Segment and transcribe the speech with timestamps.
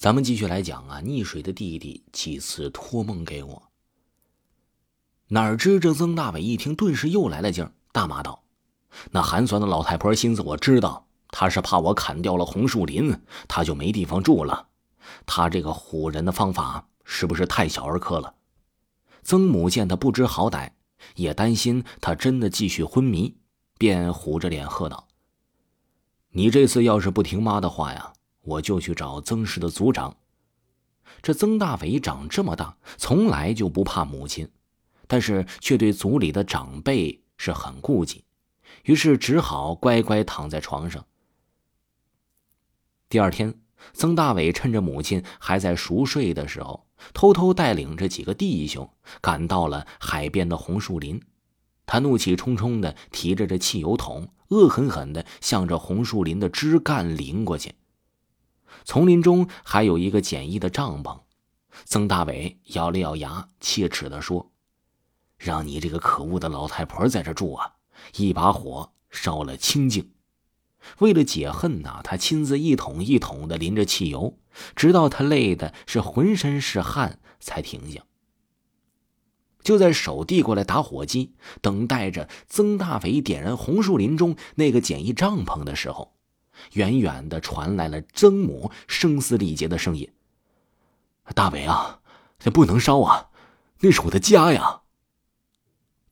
[0.00, 3.70] 咱们继续来讲啊，溺水的弟弟几次托梦给我。
[5.28, 8.42] 哪知这曾大伟一听，顿时又来了劲儿，大骂道
[9.12, 13.14] ：“那寒酸的老太婆心思我知道，她是怕我砍掉了红树林，
[13.46, 14.68] 她就没地方住了。
[15.26, 18.36] 她这个唬人的方法是不是太小儿科了？”
[19.22, 20.70] 曾母见他不知好歹，
[21.16, 23.36] 也担心他真的继续昏迷，
[23.76, 25.08] 便虎着脸喝道
[26.32, 30.16] ：“你这次要是不听妈的话呀！”我就去找曾氏的族长。
[31.22, 34.48] 这曾大伟长这么大，从来就不怕母亲，
[35.06, 38.24] 但是却对族里的长辈是很顾忌，
[38.84, 41.04] 于是只好乖乖躺在床上。
[43.08, 43.60] 第二天，
[43.92, 48.88] 曾大伟趁着母亲还在熟睡的时候，偷偷带领着几个弟兄
[49.20, 51.20] 赶到了海边的红树林。
[51.86, 57.74] 他怒气冲冲的提着这汽油桶，恶狠狠的向着红树林的枝干淋过去。
[58.84, 61.20] 丛林中还有一个简易的帐篷，
[61.84, 64.50] 曾大伟咬了咬牙，切齿地说
[65.38, 67.74] ：“让你这个可恶的老太婆在这住啊！
[68.16, 70.12] 一把火烧了清净。”
[71.00, 74.38] 为了解恨呐，他亲自一桶一桶的淋着汽油，
[74.74, 78.02] 直到他累的是浑身是汗才停下。
[79.62, 86.16] 就在手递过来打火机，等待着曾大伟点燃红树林中那个简易帐篷的时候。
[86.72, 90.08] 远远的传来了曾母声嘶力竭的声音
[91.34, 92.00] ：“大伟啊，
[92.38, 93.28] 这不能烧啊，
[93.80, 94.82] 那是我的家呀！”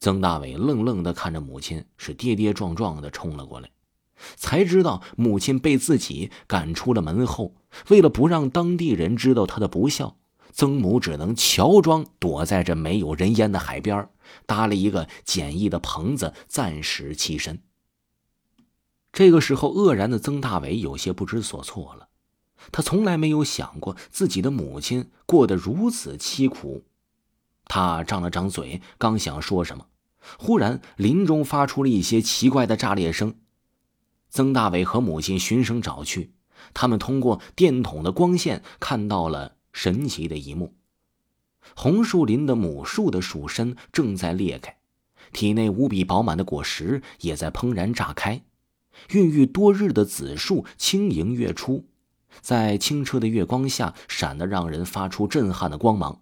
[0.00, 3.68] 曾大伟愣愣的看着母亲，是跌跌撞撞的冲了过来，
[4.36, 7.54] 才知道母亲被自己赶出了门后。
[7.88, 10.16] 为了不让当地人知道他的不孝，
[10.52, 14.08] 曾母只能乔装躲在这没有人烟的海边，
[14.46, 17.60] 搭了一个简易的棚子，暂时栖身。
[19.18, 22.06] 这个时候，愕然的曾大伟有些不知所措了。
[22.70, 26.84] 他从来没有想过自己的母亲过得如此凄苦。
[27.64, 29.86] 他张了张嘴，刚想说什么，
[30.38, 33.34] 忽然林中发出了一些奇怪的炸裂声。
[34.30, 36.30] 曾大伟和母亲循声找去，
[36.72, 40.76] 他们通过电筒的光线看到了神奇的一幕：
[41.74, 44.76] 红树林的母树的树身正在裂开，
[45.32, 48.42] 体内无比饱满的果实也在怦然炸开。
[49.12, 51.86] 孕育多日的紫树轻盈跃出，
[52.40, 56.20] 在清澈的月光下闪得让人发出震撼的光芒。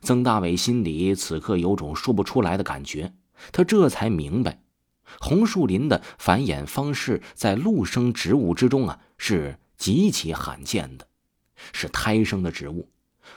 [0.00, 3.14] 曾大伟心里此刻有种说不出来的感觉，
[3.50, 4.62] 他这才明白，
[5.20, 11.08] 红树林的繁衍方式在陆生植物之中啊是极其罕见的，
[11.72, 12.88] 是胎生的植物，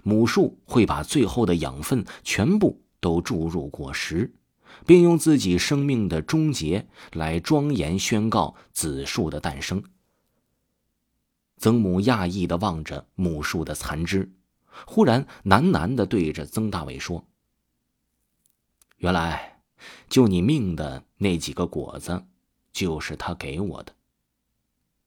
[0.04, 4.32] 母树会把最后的养分全部都注入果实。
[4.86, 9.84] 并用自己生命的终结来庄严宣告子树的诞生。
[11.58, 14.34] 曾母讶异的望着母树的残枝，
[14.86, 17.28] 忽然喃喃的对着曾大伟说
[18.98, 19.62] ：“原来，
[20.10, 22.26] 救你命的那几个果子，
[22.72, 23.96] 就是他给我的。”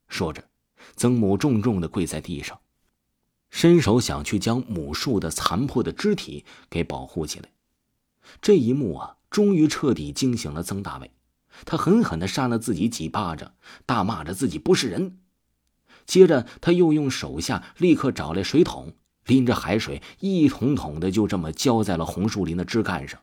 [0.06, 0.48] 说着，
[0.94, 2.60] 曾母重重的跪在地上，
[3.50, 7.48] 伸手想去将母树的残破的肢体给保护起来。
[8.40, 9.16] 这一幕啊！
[9.34, 11.10] 终于彻底惊醒了曾大伟，
[11.64, 15.18] 他狠狠地扇了自己几巴掌，大骂着自己不是人。
[16.06, 18.94] 接着，他又用手下立刻找来水桶，
[19.26, 23.22] 拎着海水一桶桶的就这么浇在了红树林的枝干上。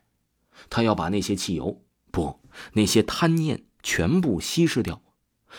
[0.68, 1.80] 他要把那些汽油，
[2.10, 2.40] 不，
[2.74, 5.00] 那些贪念全部稀释掉。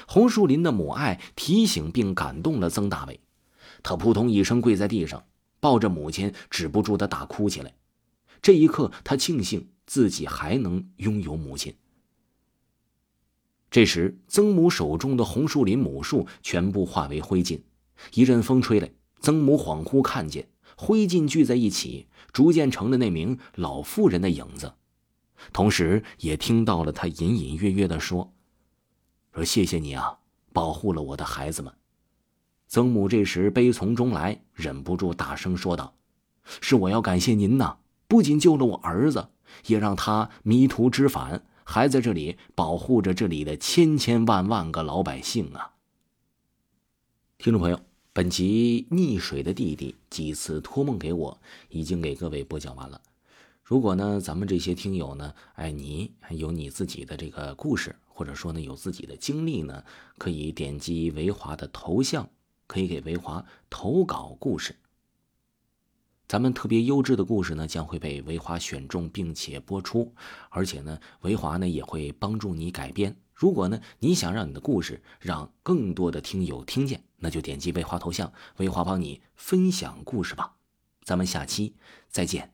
[0.07, 3.21] 红树林的母爱提醒并感动了曾大伟，
[3.81, 5.23] 他扑通一声跪在地上，
[5.59, 7.73] 抱着母亲止不住的大哭起来。
[8.39, 9.69] 这一刻，他庆幸。
[9.93, 11.71] 自己还能拥有母亲。
[13.69, 17.61] 这时，曾母手中的红树林母树全部化为灰烬。
[18.15, 24.73] 一阵风吹来，曾母恍惚看见灰烬聚在一起，逐渐成了那名老妇人的影子，
[25.53, 28.33] 同时也听到了她隐隐约约的说
[29.31, 30.17] ：“说谢谢你啊，
[30.51, 31.71] 保护了我的孩子们。”
[32.67, 35.95] 曾母这时悲从中来，忍不住大声说道
[36.61, 39.29] ：“是我要感谢您呐，不仅救了我儿子。”
[39.67, 45.73] 也让他迷途知返，还在这里保护着这里的千千万万个老百姓啊！
[47.37, 47.79] 听众朋友，
[48.13, 53.01] 本集溺水的弟弟几次托梦给我，已经给各位播讲完了。
[53.63, 59.83] 如果呢，咱们这些听友呢，哎，你有你自己的这个故事，或者说呢，有自己的经历呢，
[60.17, 62.29] 可以点击维华的头像，
[62.67, 64.75] 可以给维华投稿故事。
[66.33, 70.11] 咱们特别优质的故事呢，将会被维华选中并且播出，
[70.49, 80.55] 而且呢，维华呢也会帮助你改编，如果呢，你想让你的故事让更多的听友听见，那就点击维华头像，维华帮你分享故事吧。
[81.03, 81.75] 咱们下期
[82.09, 82.51] 再见。